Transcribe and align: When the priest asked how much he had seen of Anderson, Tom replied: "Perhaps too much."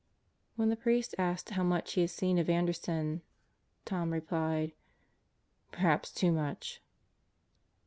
When 0.55 0.69
the 0.69 0.75
priest 0.75 1.13
asked 1.19 1.51
how 1.51 1.61
much 1.61 1.93
he 1.93 2.01
had 2.01 2.09
seen 2.09 2.39
of 2.39 2.49
Anderson, 2.49 3.21
Tom 3.85 4.09
replied: 4.11 4.71
"Perhaps 5.71 6.11
too 6.11 6.31
much." 6.31 6.81